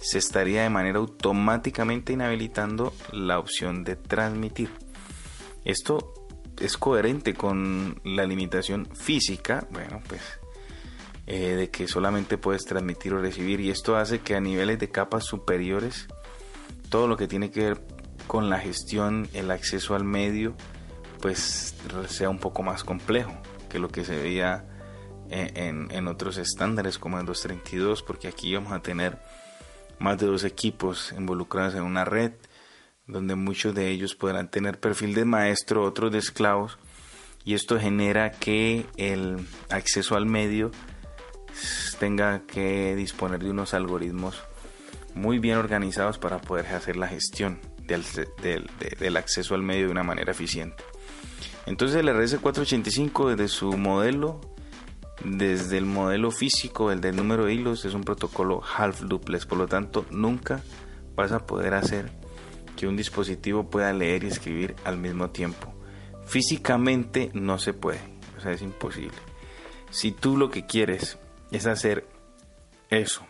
se 0.00 0.18
estaría 0.18 0.62
de 0.62 0.70
manera 0.70 0.98
automáticamente 0.98 2.12
inhabilitando 2.12 2.92
la 3.12 3.38
opción 3.38 3.84
de 3.84 3.96
transmitir. 3.96 4.70
Esto 5.64 6.14
es 6.60 6.76
coherente 6.76 7.34
con 7.34 8.00
la 8.04 8.24
limitación 8.24 8.88
física, 8.94 9.66
bueno, 9.70 10.02
pues 10.08 10.20
eh, 11.26 11.54
de 11.54 11.70
que 11.70 11.88
solamente 11.88 12.38
puedes 12.38 12.64
transmitir 12.64 13.14
o 13.14 13.20
recibir 13.20 13.60
y 13.60 13.70
esto 13.70 13.96
hace 13.96 14.20
que 14.20 14.34
a 14.34 14.40
niveles 14.40 14.78
de 14.78 14.90
capas 14.90 15.24
superiores 15.24 16.06
todo 16.88 17.08
lo 17.08 17.16
que 17.16 17.26
tiene 17.26 17.50
que 17.50 17.64
ver 17.64 17.80
con 18.28 18.48
la 18.48 18.58
gestión, 18.58 19.28
el 19.32 19.50
acceso 19.50 19.94
al 19.94 20.04
medio, 20.04 20.54
pues 21.20 21.74
sea 22.08 22.30
un 22.30 22.38
poco 22.38 22.62
más 22.62 22.84
complejo 22.84 23.32
que 23.76 23.80
lo 23.80 23.90
que 23.90 24.06
se 24.06 24.16
veía 24.16 24.64
en, 25.28 26.08
otros 26.08 26.38
estándares 26.38 26.98
como 26.98 27.20
el 27.20 27.26
232, 27.26 28.02
porque 28.02 28.26
aquí 28.26 28.54
vamos 28.54 28.72
a 28.72 28.80
tener 28.80 29.18
más 29.98 30.16
de 30.16 30.24
dos 30.24 30.44
equipos 30.44 31.12
involucrados 31.12 31.74
en 31.74 31.82
una 31.82 32.06
red, 32.06 32.32
donde 33.06 33.34
muchos 33.34 33.74
de 33.74 33.90
ellos 33.90 34.14
podrán 34.14 34.50
tener 34.50 34.80
perfil 34.80 35.12
de 35.12 35.26
maestro, 35.26 35.84
otros 35.84 36.10
de 36.10 36.18
esclavos, 36.18 36.78
y 37.44 37.52
esto 37.52 37.78
genera 37.78 38.30
que 38.30 38.86
el 38.96 39.46
acceso 39.68 40.16
al 40.16 40.24
medio 40.24 40.70
tenga 42.00 42.46
que 42.46 42.96
disponer 42.96 43.40
de 43.40 43.50
unos 43.50 43.74
algoritmos 43.74 44.42
muy 45.14 45.38
bien 45.38 45.58
organizados 45.58 46.16
para 46.16 46.40
poder 46.40 46.66
hacer 46.68 46.96
la 46.96 47.08
gestión 47.08 47.60
del, 47.82 49.16
acceso 49.18 49.54
al 49.54 49.62
medio 49.62 49.84
de 49.84 49.92
una 49.92 50.02
manera 50.02 50.32
eficiente. 50.32 50.82
Entonces 51.66 51.98
el 51.98 52.08
RS485 52.08 53.30
desde 53.30 53.48
su 53.48 53.76
modelo, 53.76 54.40
desde 55.24 55.78
el 55.78 55.84
modelo 55.84 56.30
físico, 56.30 56.92
el 56.92 57.00
del 57.00 57.16
número 57.16 57.46
de 57.46 57.54
hilos, 57.54 57.84
es 57.84 57.94
un 57.94 58.04
protocolo 58.04 58.62
half 58.76 59.02
duplex, 59.02 59.46
por 59.46 59.58
lo 59.58 59.66
tanto 59.66 60.06
nunca 60.10 60.62
vas 61.16 61.32
a 61.32 61.44
poder 61.44 61.74
hacer 61.74 62.10
que 62.76 62.86
un 62.86 62.96
dispositivo 62.96 63.68
pueda 63.68 63.92
leer 63.92 64.22
y 64.22 64.28
escribir 64.28 64.76
al 64.84 64.96
mismo 64.96 65.30
tiempo. 65.30 65.74
Físicamente 66.26 67.30
no 67.34 67.58
se 67.58 67.72
puede, 67.72 68.00
o 68.36 68.40
sea, 68.40 68.52
es 68.52 68.62
imposible. 68.62 69.16
Si 69.90 70.12
tú 70.12 70.36
lo 70.36 70.50
que 70.50 70.66
quieres 70.66 71.18
es 71.50 71.66
hacer 71.66 72.06
eso, 72.90 73.26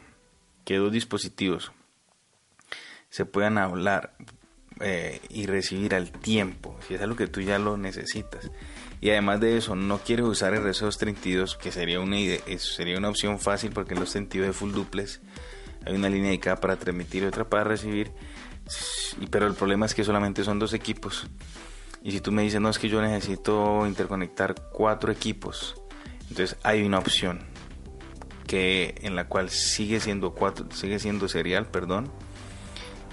que 0.64 0.76
dos 0.76 0.92
dispositivos 0.92 1.72
se 3.08 3.24
puedan 3.24 3.56
hablar 3.56 4.14
eh, 4.80 5.20
y 5.30 5.46
recibir 5.46 5.94
al 5.94 6.10
tiempo, 6.10 6.76
si 6.86 6.94
es 6.94 7.00
algo 7.00 7.16
que 7.16 7.26
tú 7.26 7.40
ya 7.40 7.58
lo 7.58 7.76
necesitas. 7.76 8.50
Y 9.00 9.10
además 9.10 9.40
de 9.40 9.56
eso, 9.56 9.74
no 9.74 9.98
quieres 9.98 10.26
usar 10.26 10.54
el 10.54 10.62
RS232, 10.62 11.56
que 11.56 11.72
sería 11.72 12.00
una, 12.00 12.18
idea, 12.18 12.40
sería 12.58 12.98
una 12.98 13.08
opción 13.08 13.38
fácil 13.38 13.70
porque 13.72 13.94
en 13.94 14.00
los 14.00 14.10
sentidos 14.10 14.46
de 14.48 14.52
full 14.52 14.72
duplex 14.72 15.20
hay 15.84 15.94
una 15.94 16.08
línea 16.08 16.28
dedicada 16.28 16.56
para 16.56 16.76
transmitir 16.76 17.22
y 17.22 17.26
otra 17.26 17.48
para 17.48 17.64
recibir. 17.64 18.12
Pero 19.30 19.46
el 19.46 19.54
problema 19.54 19.86
es 19.86 19.94
que 19.94 20.04
solamente 20.04 20.44
son 20.44 20.58
dos 20.58 20.72
equipos. 20.72 21.26
Y 22.02 22.12
si 22.12 22.20
tú 22.20 22.32
me 22.32 22.42
dices, 22.42 22.60
no, 22.60 22.68
es 22.68 22.78
que 22.78 22.88
yo 22.88 23.00
necesito 23.00 23.86
interconectar 23.86 24.54
cuatro 24.72 25.10
equipos, 25.10 25.74
entonces 26.28 26.56
hay 26.62 26.82
una 26.82 26.98
opción 26.98 27.40
que 28.46 28.94
en 29.02 29.16
la 29.16 29.26
cual 29.26 29.50
sigue 29.50 30.00
siendo 30.00 30.32
cuatro, 30.32 30.66
sigue 30.70 30.98
siendo 30.98 31.28
serial, 31.28 31.66
perdón, 31.66 32.10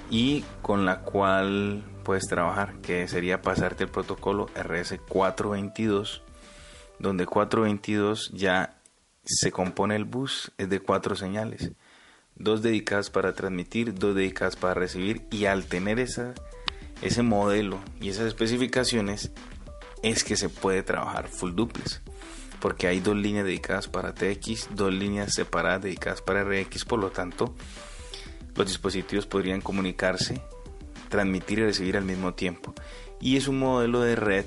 y 0.09 0.43
con 0.61 0.85
la 0.85 0.99
cual 1.01 1.83
puedes 2.03 2.27
trabajar, 2.27 2.75
que 2.81 3.07
sería 3.07 3.41
pasarte 3.41 3.85
el 3.85 3.89
protocolo 3.89 4.47
RS422, 4.55 6.21
donde 6.99 7.25
422 7.25 8.31
ya 8.33 8.77
se 9.25 9.51
compone 9.51 9.95
el 9.95 10.05
bus, 10.05 10.51
es 10.57 10.69
de 10.69 10.79
cuatro 10.79 11.15
señales, 11.15 11.71
dos 12.35 12.61
dedicadas 12.61 13.09
para 13.09 13.33
transmitir, 13.33 13.93
dos 13.93 14.15
dedicadas 14.15 14.55
para 14.55 14.73
recibir, 14.73 15.23
y 15.31 15.45
al 15.45 15.65
tener 15.65 15.99
esa, 15.99 16.33
ese 17.01 17.23
modelo 17.23 17.79
y 18.01 18.09
esas 18.09 18.27
especificaciones, 18.27 19.31
es 20.01 20.23
que 20.23 20.35
se 20.35 20.49
puede 20.49 20.83
trabajar 20.83 21.29
full 21.29 21.53
duplex 21.53 22.01
porque 22.63 22.87
hay 22.87 23.01
dos 23.01 23.17
líneas 23.17 23.43
dedicadas 23.43 23.89
para 23.89 24.13
TX, 24.13 24.69
dos 24.73 24.93
líneas 24.93 25.33
separadas 25.33 25.81
dedicadas 25.81 26.21
para 26.21 26.45
RX, 26.45 26.85
por 26.85 26.97
lo 26.97 27.09
tanto, 27.11 27.53
los 28.55 28.67
dispositivos 28.67 29.25
podrían 29.25 29.61
comunicarse, 29.61 30.41
transmitir 31.09 31.59
y 31.59 31.63
recibir 31.63 31.97
al 31.97 32.05
mismo 32.05 32.33
tiempo. 32.33 32.73
Y 33.19 33.37
es 33.37 33.47
un 33.47 33.59
modelo 33.59 34.01
de 34.01 34.15
red 34.15 34.45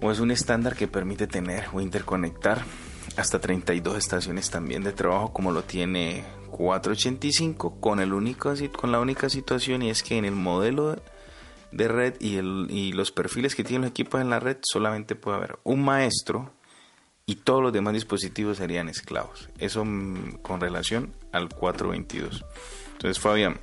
o 0.00 0.10
es 0.10 0.20
un 0.20 0.30
estándar 0.30 0.76
que 0.76 0.88
permite 0.88 1.26
tener 1.26 1.66
o 1.72 1.80
interconectar 1.80 2.62
hasta 3.16 3.40
32 3.40 3.96
estaciones 3.98 4.50
también 4.50 4.82
de 4.82 4.92
trabajo 4.92 5.32
como 5.32 5.52
lo 5.52 5.62
tiene 5.62 6.24
485 6.50 7.80
con 7.80 8.00
el 8.00 8.12
único 8.12 8.52
con 8.76 8.90
la 8.90 9.00
única 9.00 9.28
situación 9.28 9.82
y 9.82 9.90
es 9.90 10.02
que 10.02 10.18
en 10.18 10.24
el 10.24 10.34
modelo 10.34 10.96
de 11.74 11.88
red 11.88 12.14
y, 12.20 12.36
el, 12.36 12.66
y 12.70 12.92
los 12.92 13.10
perfiles 13.10 13.54
que 13.54 13.64
tienen 13.64 13.82
los 13.82 13.90
equipos 13.90 14.20
en 14.20 14.30
la 14.30 14.40
red, 14.40 14.58
solamente 14.62 15.16
puede 15.16 15.36
haber 15.36 15.58
un 15.64 15.84
maestro 15.84 16.52
y 17.26 17.36
todos 17.36 17.62
los 17.62 17.72
demás 17.72 17.94
dispositivos 17.94 18.58
serían 18.58 18.88
esclavos. 18.88 19.48
Eso 19.58 19.84
mm, 19.84 20.38
con 20.42 20.60
relación 20.60 21.14
al 21.32 21.48
422. 21.48 22.44
Entonces, 22.92 23.18
Fabián, 23.18 23.58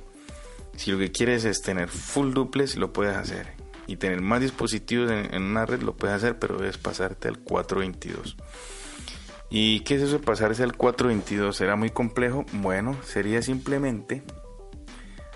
si 0.76 0.90
lo 0.90 0.98
que 0.98 1.12
quieres 1.12 1.44
es 1.44 1.62
tener 1.62 1.88
full 1.88 2.32
duplex, 2.32 2.76
lo 2.76 2.92
puedes 2.92 3.16
hacer. 3.16 3.52
Y 3.86 3.96
tener 3.96 4.20
más 4.20 4.40
dispositivos 4.40 5.10
en, 5.10 5.34
en 5.34 5.42
una 5.42 5.66
red, 5.66 5.82
lo 5.82 5.96
puedes 5.96 6.16
hacer, 6.16 6.38
pero 6.38 6.56
debes 6.56 6.78
pasarte 6.78 7.28
al 7.28 7.38
422. 7.38 8.36
¿Y 9.50 9.80
qué 9.80 9.96
es 9.96 10.02
eso 10.02 10.18
de 10.18 10.24
pasarse 10.24 10.62
al 10.62 10.76
422? 10.76 11.54
¿Será 11.54 11.76
muy 11.76 11.90
complejo? 11.90 12.46
Bueno, 12.54 12.96
sería 13.04 13.42
simplemente 13.42 14.22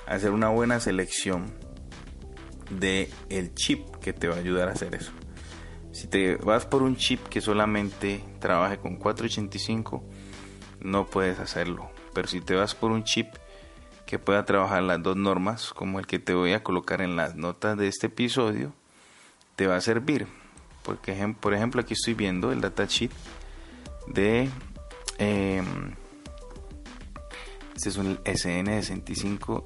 hacer 0.06 0.30
una 0.30 0.48
buena 0.48 0.80
selección 0.80 1.52
de 2.70 3.10
el 3.28 3.54
chip 3.54 3.84
que 3.96 4.12
te 4.12 4.28
va 4.28 4.36
a 4.36 4.38
ayudar 4.38 4.68
a 4.68 4.72
hacer 4.72 4.94
eso. 4.94 5.12
Si 5.96 6.08
te 6.08 6.36
vas 6.36 6.66
por 6.66 6.82
un 6.82 6.94
chip 6.96 7.26
que 7.28 7.40
solamente 7.40 8.22
trabaje 8.38 8.76
con 8.76 8.96
485, 8.96 10.04
no 10.82 11.06
puedes 11.06 11.38
hacerlo. 11.38 11.90
Pero 12.12 12.28
si 12.28 12.42
te 12.42 12.54
vas 12.54 12.74
por 12.74 12.90
un 12.90 13.02
chip 13.02 13.28
que 14.04 14.18
pueda 14.18 14.44
trabajar 14.44 14.82
las 14.82 15.02
dos 15.02 15.16
normas, 15.16 15.72
como 15.72 15.98
el 15.98 16.06
que 16.06 16.18
te 16.18 16.34
voy 16.34 16.52
a 16.52 16.62
colocar 16.62 17.00
en 17.00 17.16
las 17.16 17.34
notas 17.34 17.78
de 17.78 17.88
este 17.88 18.08
episodio, 18.08 18.74
te 19.56 19.66
va 19.66 19.76
a 19.76 19.80
servir. 19.80 20.26
Porque, 20.82 21.34
por 21.40 21.54
ejemplo, 21.54 21.80
aquí 21.80 21.94
estoy 21.94 22.12
viendo 22.12 22.52
el 22.52 22.60
datasheet 22.60 23.10
de... 24.06 24.50
Em, 25.16 25.94
este 27.74 27.88
es 27.88 27.96
un 27.96 28.18
SN65 28.18 29.64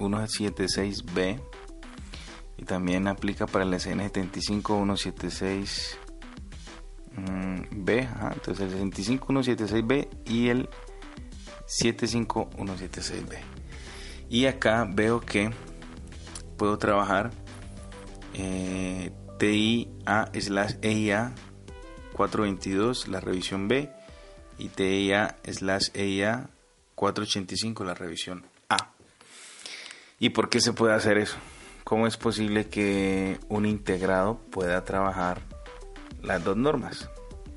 176B 0.00 1.40
y 2.58 2.64
también 2.64 3.08
aplica 3.08 3.46
para 3.46 3.64
el 3.64 3.72
SN75176 3.72 5.96
B, 7.70 8.08
entonces 8.32 8.72
el 8.72 8.92
75176B 8.92 10.08
y 10.26 10.48
el 10.48 10.68
75176B. 11.66 13.38
Y 14.28 14.46
acá 14.46 14.86
veo 14.88 15.20
que 15.20 15.50
puedo 16.56 16.78
trabajar 16.78 17.30
eh, 18.34 19.12
TIA 19.38 20.30
slash 20.34 20.74
EIA 20.82 21.34
422, 22.12 23.08
la 23.08 23.20
revisión 23.20 23.68
B, 23.68 23.90
y 24.58 24.68
TIA 24.68 25.36
slash 25.44 25.90
EIA 25.94 26.50
485, 26.94 27.84
la 27.84 27.94
revisión 27.94 28.44
A. 28.68 28.92
¿Y 30.18 30.30
por 30.30 30.48
qué 30.48 30.60
se 30.60 30.72
puede 30.72 30.94
hacer 30.94 31.18
eso? 31.18 31.36
¿Cómo 31.88 32.06
es 32.06 32.18
posible 32.18 32.66
que 32.66 33.40
un 33.48 33.64
integrado 33.64 34.42
pueda 34.50 34.84
trabajar 34.84 35.40
las 36.22 36.44
dos 36.44 36.54
normas? 36.54 37.08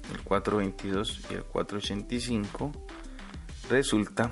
El 0.10 0.22
422 0.22 1.26
y 1.30 1.34
el 1.34 1.44
485. 1.44 2.72
Resulta 3.70 4.32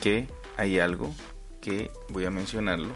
que 0.00 0.26
hay 0.56 0.80
algo 0.80 1.14
que 1.60 1.92
voy 2.08 2.24
a 2.24 2.30
mencionarlo 2.32 2.88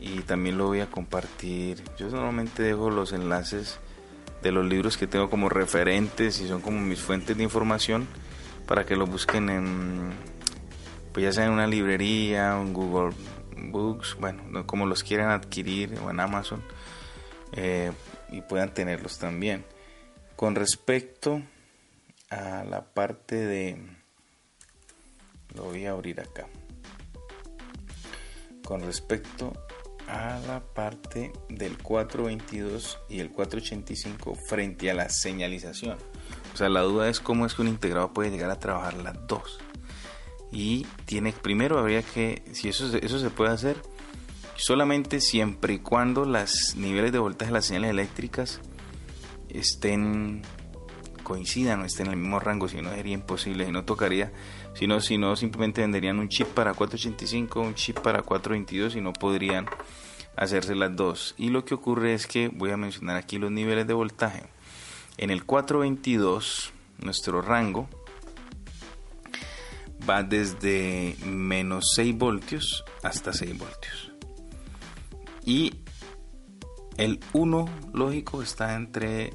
y 0.00 0.18
también 0.22 0.58
lo 0.58 0.66
voy 0.66 0.80
a 0.80 0.90
compartir. 0.90 1.84
Yo 1.96 2.08
normalmente 2.08 2.64
dejo 2.64 2.90
los 2.90 3.12
enlaces 3.12 3.78
de 4.42 4.50
los 4.50 4.66
libros 4.66 4.96
que 4.96 5.06
tengo 5.06 5.30
como 5.30 5.48
referentes 5.48 6.40
y 6.40 6.48
son 6.48 6.60
como 6.60 6.80
mis 6.80 6.98
fuentes 6.98 7.36
de 7.36 7.44
información 7.44 8.08
para 8.66 8.84
que 8.84 8.96
lo 8.96 9.06
busquen 9.06 9.48
en 9.48 10.10
pues 11.12 11.22
ya 11.22 11.30
sea 11.32 11.44
en 11.44 11.52
una 11.52 11.68
librería, 11.68 12.60
en 12.60 12.72
Google 12.72 13.14
Books, 13.72 14.16
bueno, 14.18 14.66
como 14.66 14.86
los 14.86 15.02
quieran 15.02 15.30
adquirir 15.30 15.98
o 16.04 16.10
en 16.10 16.20
Amazon 16.20 16.62
eh, 17.52 17.92
y 18.30 18.40
puedan 18.42 18.72
tenerlos 18.74 19.18
también. 19.18 19.64
Con 20.36 20.54
respecto 20.54 21.42
a 22.30 22.64
la 22.64 22.84
parte 22.84 23.36
de... 23.36 23.78
Lo 25.54 25.64
voy 25.64 25.86
a 25.86 25.92
abrir 25.92 26.20
acá. 26.20 26.46
Con 28.64 28.80
respecto 28.80 29.52
a 30.08 30.40
la 30.46 30.60
parte 30.60 31.32
del 31.48 31.78
422 31.78 32.98
y 33.08 33.20
el 33.20 33.30
485 33.30 34.34
frente 34.34 34.90
a 34.90 34.94
la 34.94 35.08
señalización. 35.08 35.98
O 36.52 36.56
sea, 36.56 36.68
la 36.68 36.80
duda 36.80 37.08
es 37.08 37.20
cómo 37.20 37.46
es 37.46 37.54
que 37.54 37.62
un 37.62 37.68
integrado 37.68 38.12
puede 38.12 38.30
llegar 38.30 38.50
a 38.50 38.58
trabajar 38.58 38.94
las 38.94 39.26
dos 39.26 39.60
y 40.54 40.86
tiene 41.04 41.32
primero 41.32 41.78
habría 41.78 42.02
que 42.02 42.42
si 42.52 42.68
eso 42.68 42.96
eso 42.96 43.18
se 43.18 43.30
puede 43.30 43.50
hacer 43.50 43.82
solamente 44.56 45.20
siempre 45.20 45.74
y 45.74 45.78
cuando 45.80 46.24
los 46.24 46.76
niveles 46.76 47.10
de 47.10 47.18
voltaje 47.18 47.50
de 47.50 47.54
las 47.54 47.66
señales 47.66 47.90
eléctricas 47.90 48.60
estén 49.48 50.42
coincidan 51.24 51.80
o 51.80 51.84
estén 51.84 52.06
en 52.06 52.12
el 52.12 52.18
mismo 52.18 52.38
rango, 52.38 52.68
si 52.68 52.80
no 52.80 52.90
sería 52.90 53.14
imposible, 53.14 53.66
si 53.66 53.72
no 53.72 53.84
tocaría, 53.84 54.30
si 54.74 54.86
no, 54.86 55.00
si 55.00 55.18
no 55.18 55.34
simplemente 55.34 55.80
venderían 55.80 56.20
un 56.20 56.28
chip 56.28 56.46
para 56.48 56.74
485, 56.74 57.60
un 57.60 57.74
chip 57.74 57.98
para 57.98 58.22
422 58.22 58.94
y 58.94 59.00
no 59.00 59.12
podrían 59.12 59.66
hacerse 60.36 60.76
las 60.76 60.94
dos. 60.94 61.34
Y 61.36 61.48
lo 61.48 61.64
que 61.64 61.74
ocurre 61.74 62.14
es 62.14 62.26
que 62.26 62.48
voy 62.48 62.70
a 62.70 62.76
mencionar 62.76 63.16
aquí 63.16 63.38
los 63.38 63.50
niveles 63.50 63.86
de 63.86 63.94
voltaje. 63.94 64.44
En 65.16 65.30
el 65.30 65.44
422, 65.44 66.72
nuestro 66.98 67.40
rango 67.40 67.88
va 70.08 70.22
desde 70.22 71.16
menos 71.24 71.92
6 71.94 72.16
voltios 72.16 72.84
hasta 73.02 73.32
6 73.32 73.58
voltios. 73.58 74.12
Y 75.44 75.74
el 76.96 77.20
1 77.32 77.68
lógico 77.92 78.42
está 78.42 78.74
entre, 78.74 79.32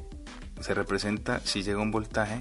se 0.60 0.74
representa 0.74 1.40
si 1.44 1.64
llega 1.64 1.80
un 1.80 1.92
voltaje 1.92 2.40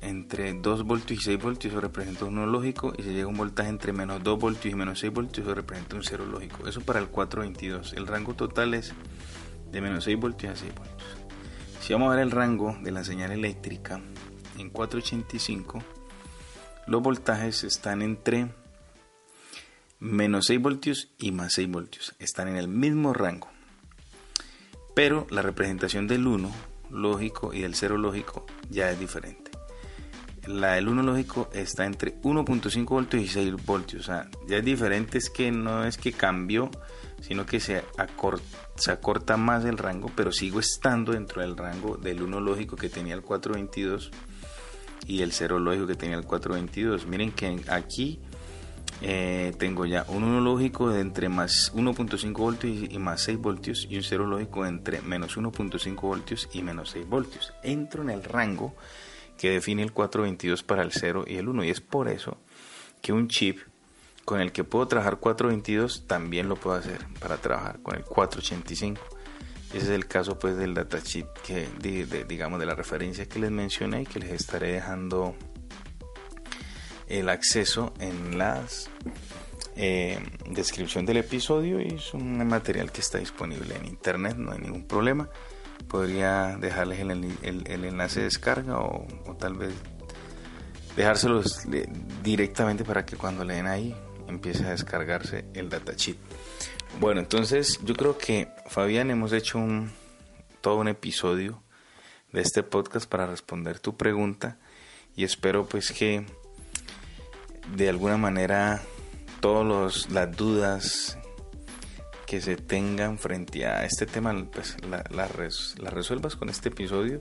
entre 0.00 0.54
2 0.54 0.84
voltios 0.84 1.20
y 1.20 1.24
6 1.24 1.42
voltios, 1.42 1.72
eso 1.72 1.80
representa 1.80 2.24
un 2.24 2.38
1 2.38 2.46
lógico, 2.46 2.92
y 2.96 3.02
si 3.02 3.10
llega 3.10 3.26
un 3.26 3.36
voltaje 3.36 3.68
entre 3.68 3.92
menos 3.92 4.22
2 4.22 4.38
voltios 4.38 4.72
y 4.72 4.76
menos 4.76 5.00
6 5.00 5.12
voltios, 5.12 5.46
eso 5.46 5.54
representa 5.54 5.96
un 5.96 6.04
0 6.04 6.26
lógico. 6.26 6.68
Eso 6.68 6.80
para 6.82 7.00
el 7.00 7.08
422. 7.08 7.94
El 7.94 8.06
rango 8.06 8.34
total 8.34 8.74
es 8.74 8.92
de 9.70 9.80
menos 9.80 10.04
6 10.04 10.18
voltios 10.18 10.52
a 10.52 10.56
6 10.56 10.74
voltios. 10.74 11.16
Si 11.80 11.92
vamos 11.92 12.08
a 12.12 12.16
ver 12.16 12.22
el 12.22 12.30
rango 12.30 12.76
de 12.82 12.92
la 12.92 13.02
señal 13.02 13.32
eléctrica 13.32 14.00
en 14.58 14.70
485, 14.70 15.82
los 16.88 17.02
voltajes 17.02 17.64
están 17.64 18.00
entre 18.00 18.48
menos 20.00 20.46
6 20.46 20.60
voltios 20.60 21.08
y 21.18 21.32
más 21.32 21.52
6 21.52 21.70
voltios. 21.70 22.14
Están 22.18 22.48
en 22.48 22.56
el 22.56 22.66
mismo 22.66 23.12
rango. 23.12 23.48
Pero 24.94 25.26
la 25.30 25.42
representación 25.42 26.08
del 26.08 26.26
1 26.26 26.50
lógico 26.90 27.52
y 27.52 27.60
del 27.60 27.74
0 27.74 27.98
lógico 27.98 28.46
ya 28.70 28.90
es 28.90 28.98
diferente. 28.98 29.50
La 30.46 30.72
del 30.72 30.88
1 30.88 31.02
lógico 31.02 31.50
está 31.52 31.84
entre 31.84 32.18
1.5 32.22 32.86
voltios 32.86 33.22
y 33.22 33.28
6 33.28 33.66
voltios. 33.66 34.02
O 34.02 34.06
sea, 34.06 34.30
ya 34.46 34.56
es 34.56 34.64
diferente, 34.64 35.18
es 35.18 35.28
que 35.28 35.52
no 35.52 35.84
es 35.84 35.98
que 35.98 36.12
cambió, 36.12 36.70
sino 37.20 37.44
que 37.44 37.60
se 37.60 37.84
acorta, 37.98 38.58
se 38.76 38.92
acorta 38.92 39.36
más 39.36 39.66
el 39.66 39.76
rango, 39.76 40.10
pero 40.16 40.32
sigo 40.32 40.58
estando 40.58 41.12
dentro 41.12 41.42
del 41.42 41.54
rango 41.54 41.98
del 41.98 42.22
1 42.22 42.40
lógico 42.40 42.76
que 42.76 42.88
tenía 42.88 43.14
el 43.14 43.20
422 43.20 44.10
y 45.06 45.22
el 45.22 45.32
0 45.32 45.58
lógico 45.58 45.86
que 45.86 45.94
tenía 45.94 46.16
el 46.16 46.24
422. 46.24 47.06
Miren 47.06 47.32
que 47.32 47.60
aquí 47.68 48.20
eh, 49.00 49.52
tengo 49.58 49.86
ya 49.86 50.04
un 50.08 50.24
1 50.24 50.40
lógico 50.40 50.90
de 50.90 51.00
entre 51.00 51.28
más 51.28 51.72
1.5 51.74 52.32
voltios 52.32 52.90
y 52.90 52.98
más 52.98 53.22
6 53.22 53.38
voltios 53.38 53.86
y 53.88 53.96
un 53.96 54.02
0 54.02 54.26
lógico 54.26 54.66
entre 54.66 55.00
menos 55.02 55.36
1.5 55.36 56.00
voltios 56.00 56.48
y 56.52 56.62
menos 56.62 56.90
6 56.90 57.08
voltios. 57.08 57.52
Entro 57.62 58.02
en 58.02 58.10
el 58.10 58.24
rango 58.24 58.74
que 59.36 59.50
define 59.50 59.82
el 59.82 59.92
422 59.92 60.62
para 60.64 60.82
el 60.82 60.92
0 60.92 61.24
y 61.26 61.36
el 61.36 61.48
1 61.48 61.64
y 61.64 61.70
es 61.70 61.80
por 61.80 62.08
eso 62.08 62.38
que 63.00 63.12
un 63.12 63.28
chip 63.28 63.58
con 64.24 64.40
el 64.40 64.52
que 64.52 64.64
puedo 64.64 64.86
trabajar 64.88 65.18
422 65.18 66.06
también 66.06 66.48
lo 66.48 66.56
puedo 66.56 66.76
hacer 66.76 67.06
para 67.20 67.36
trabajar 67.36 67.80
con 67.82 67.96
el 67.96 68.04
485 68.04 69.17
ese 69.72 69.78
es 69.78 69.88
el 69.88 70.06
caso 70.06 70.38
pues 70.38 70.56
del 70.56 70.74
datasheet 70.74 71.26
que 71.44 71.68
digamos 72.26 72.58
de 72.58 72.66
la 72.66 72.74
referencia 72.74 73.26
que 73.26 73.38
les 73.38 73.50
mencioné 73.50 74.02
y 74.02 74.06
que 74.06 74.18
les 74.18 74.32
estaré 74.32 74.72
dejando 74.72 75.34
el 77.06 77.28
acceso 77.28 77.92
en 78.00 78.38
la 78.38 78.62
eh, 79.76 80.18
descripción 80.50 81.06
del 81.06 81.18
episodio 81.18 81.80
y 81.80 81.94
es 81.94 82.12
un 82.14 82.46
material 82.46 82.90
que 82.90 83.00
está 83.00 83.18
disponible 83.18 83.76
en 83.76 83.86
internet, 83.86 84.36
no 84.36 84.52
hay 84.52 84.58
ningún 84.58 84.86
problema. 84.86 85.28
Podría 85.88 86.56
dejarles 86.58 86.98
el, 87.00 87.84
enlace 87.84 88.20
de 88.20 88.24
descarga 88.24 88.80
o, 88.80 89.06
tal 89.38 89.54
vez 89.54 89.72
dejárselos 90.96 91.66
directamente 92.24 92.84
para 92.84 93.06
que 93.06 93.16
cuando 93.16 93.44
leen 93.44 93.66
ahí 93.66 93.94
empiece 94.26 94.66
a 94.66 94.70
descargarse 94.70 95.44
el 95.54 95.68
datasheet. 95.68 96.16
Bueno, 97.00 97.20
entonces 97.20 97.78
yo 97.84 97.94
creo 97.94 98.18
que 98.18 98.48
Fabián 98.66 99.10
hemos 99.10 99.32
hecho 99.32 99.58
un, 99.58 99.92
todo 100.60 100.76
un 100.76 100.88
episodio 100.88 101.62
de 102.32 102.42
este 102.42 102.62
podcast 102.62 103.08
para 103.08 103.26
responder 103.26 103.78
tu 103.78 103.96
pregunta 103.96 104.58
y 105.14 105.24
espero 105.24 105.66
pues 105.66 105.92
que 105.92 106.26
de 107.76 107.88
alguna 107.88 108.16
manera 108.16 108.82
todas 109.40 110.10
las 110.10 110.36
dudas 110.36 111.18
que 112.26 112.40
se 112.40 112.56
tengan 112.56 113.18
frente 113.18 113.64
a 113.66 113.84
este 113.84 114.04
tema 114.04 114.34
pues 114.52 114.76
las 114.84 115.10
la, 115.10 115.90
resuelvas 115.90 116.36
con 116.36 116.48
este 116.50 116.68
episodio 116.68 117.20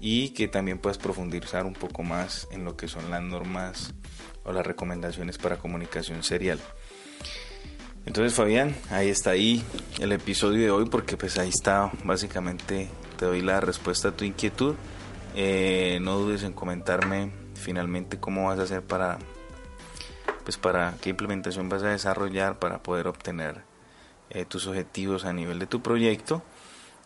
y 0.00 0.30
que 0.30 0.48
también 0.48 0.78
puedas 0.78 0.96
profundizar 0.96 1.66
un 1.66 1.74
poco 1.74 2.02
más 2.02 2.48
en 2.50 2.64
lo 2.64 2.76
que 2.76 2.88
son 2.88 3.10
las 3.10 3.22
normas 3.22 3.92
o 4.44 4.52
las 4.52 4.66
recomendaciones 4.66 5.36
para 5.36 5.58
comunicación 5.58 6.22
serial. 6.22 6.58
Entonces 8.06 8.34
Fabián, 8.34 8.74
ahí 8.90 9.08
está 9.08 9.30
ahí 9.30 9.62
el 9.98 10.12
episodio 10.12 10.60
de 10.60 10.70
hoy 10.70 10.86
porque 10.86 11.16
pues 11.16 11.38
ahí 11.38 11.50
está 11.50 11.92
básicamente 12.04 12.88
te 13.18 13.26
doy 13.26 13.42
la 13.42 13.60
respuesta 13.60 14.08
a 14.08 14.16
tu 14.16 14.24
inquietud. 14.24 14.74
Eh, 15.36 15.98
no 16.00 16.18
dudes 16.18 16.42
en 16.42 16.52
comentarme 16.52 17.30
finalmente 17.54 18.18
cómo 18.18 18.46
vas 18.46 18.58
a 18.58 18.62
hacer 18.62 18.82
para 18.82 19.18
pues 20.44 20.56
para 20.56 20.96
qué 21.00 21.10
implementación 21.10 21.68
vas 21.68 21.82
a 21.82 21.88
desarrollar 21.88 22.58
para 22.58 22.82
poder 22.82 23.06
obtener 23.06 23.62
eh, 24.30 24.44
tus 24.44 24.66
objetivos 24.66 25.24
a 25.24 25.32
nivel 25.32 25.58
de 25.58 25.66
tu 25.66 25.82
proyecto. 25.82 26.42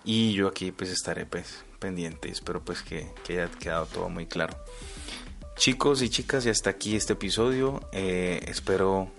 Y 0.05 0.33
yo 0.35 0.49
aquí 0.49 0.71
pues 0.71 0.91
estaré 0.91 1.27
pues 1.27 1.65
pendiente. 1.79 2.29
Espero 2.29 2.65
pues 2.65 2.83
que, 2.83 3.09
haya 3.29 3.51
quedado 3.51 3.87
todo 3.87 4.09
muy 4.09 4.27
claro. 4.27 4.57
Chicos 5.57 6.03
y 6.03 6.09
chicas 6.09 6.47
y 6.47 6.51
hasta 6.51 6.71
aquí 6.71 6.97
este 6.97 7.15
episodio. 7.15 7.81
Eh, 7.93 8.45
espero 8.47 9.11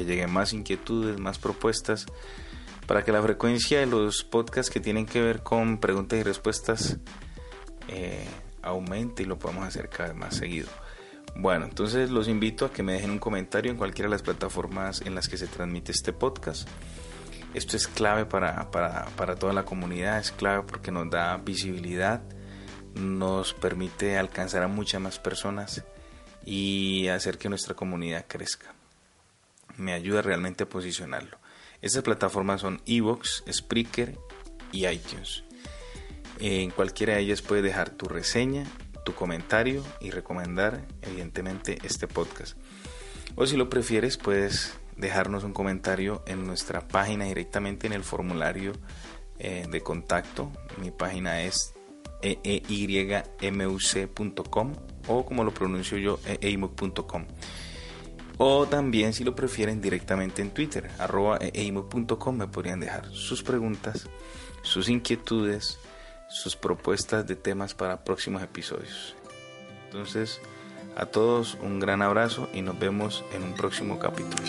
que 0.00 0.06
lleguen 0.06 0.32
más 0.32 0.52
inquietudes 0.52 1.18
más 1.18 1.38
propuestas 1.38 2.06
para 2.86 3.04
que 3.04 3.12
la 3.12 3.22
frecuencia 3.22 3.80
de 3.80 3.86
los 3.86 4.24
podcasts 4.24 4.72
que 4.72 4.80
tienen 4.80 5.06
que 5.06 5.20
ver 5.20 5.42
con 5.42 5.78
preguntas 5.78 6.18
y 6.18 6.22
respuestas 6.22 6.96
eh, 7.88 8.26
aumente 8.62 9.22
y 9.22 9.26
lo 9.26 9.38
podamos 9.38 9.66
hacer 9.66 9.88
cada 9.88 10.08
vez 10.10 10.18
más 10.18 10.36
seguido 10.36 10.68
bueno, 11.36 11.64
entonces 11.64 12.10
los 12.10 12.28
invito 12.28 12.66
a 12.66 12.72
que 12.72 12.82
me 12.82 12.92
dejen 12.92 13.10
un 13.10 13.18
comentario 13.18 13.70
en 13.70 13.78
cualquiera 13.78 14.08
de 14.08 14.14
las 14.14 14.22
plataformas 14.22 15.00
en 15.02 15.14
las 15.14 15.28
que 15.28 15.36
se 15.36 15.46
transmite 15.46 15.92
este 15.92 16.12
podcast. 16.12 16.68
Esto 17.54 17.76
es 17.76 17.88
clave 17.88 18.26
para, 18.26 18.70
para, 18.70 19.36
toda 19.36 19.52
la 19.52 19.64
comunidad, 19.64 20.18
es 20.18 20.30
clave 20.30 20.64
porque 20.66 20.90
nos 20.90 21.10
da 21.10 21.36
visibilidad, 21.36 22.22
nos 22.94 23.54
permite 23.54 24.18
alcanzar 24.18 24.62
a 24.62 24.68
muchas 24.68 25.00
más 25.00 25.18
personas 25.18 25.84
y 26.44 27.08
hacer 27.08 27.38
que 27.38 27.48
nuestra 27.48 27.74
comunidad 27.74 28.26
crezca. 28.28 28.74
Me 29.76 29.92
ayuda 29.92 30.22
realmente 30.22 30.64
a 30.64 30.68
posicionarlo. 30.68 31.38
Estas 31.82 32.02
plataformas 32.02 32.60
son 32.60 32.82
Evox, 32.86 33.44
Spreaker 33.50 34.18
y 34.72 34.86
iTunes. 34.86 35.44
En 36.38 36.70
cualquiera 36.70 37.14
de 37.14 37.20
ellas 37.20 37.42
puedes 37.42 37.64
dejar 37.64 37.90
tu 37.90 38.06
reseña 38.06 38.64
tu 39.04 39.14
comentario 39.14 39.84
y 40.00 40.10
recomendar 40.10 40.86
evidentemente 41.02 41.78
este 41.82 42.06
podcast. 42.06 42.56
O 43.34 43.46
si 43.46 43.56
lo 43.56 43.70
prefieres 43.70 44.16
puedes 44.16 44.74
dejarnos 44.96 45.44
un 45.44 45.52
comentario 45.52 46.22
en 46.26 46.46
nuestra 46.46 46.86
página 46.86 47.24
directamente 47.24 47.86
en 47.86 47.92
el 47.92 48.02
formulario 48.04 48.72
eh, 49.38 49.66
de 49.70 49.80
contacto. 49.82 50.52
Mi 50.78 50.90
página 50.90 51.42
es 51.42 51.74
eeymuc.com 52.22 52.72
o 55.08 55.24
como 55.24 55.44
lo 55.44 55.54
pronuncio 55.54 55.96
yo, 55.96 56.20
eimuc.com. 56.26 57.26
O 58.42 58.66
también 58.66 59.12
si 59.12 59.22
lo 59.22 59.34
prefieren 59.34 59.82
directamente 59.82 60.40
en 60.40 60.50
Twitter, 60.50 60.90
arroba 60.98 61.38
eimuc.com 61.42 62.34
me 62.34 62.46
podrían 62.46 62.80
dejar 62.80 63.06
sus 63.12 63.42
preguntas, 63.42 64.08
sus 64.62 64.88
inquietudes, 64.88 65.78
sus 66.30 66.56
propuestas 66.56 67.26
de 67.26 67.36
temas 67.36 67.74
para 67.74 68.02
próximos 68.02 68.42
episodios. 68.42 69.14
Entonces, 69.84 70.40
a 70.96 71.04
todos 71.04 71.58
un 71.60 71.80
gran 71.80 72.00
abrazo 72.00 72.48
y 72.54 72.62
nos 72.62 72.78
vemos 72.78 73.22
en 73.34 73.42
un 73.42 73.52
próximo 73.52 73.98
capítulo. 73.98 74.42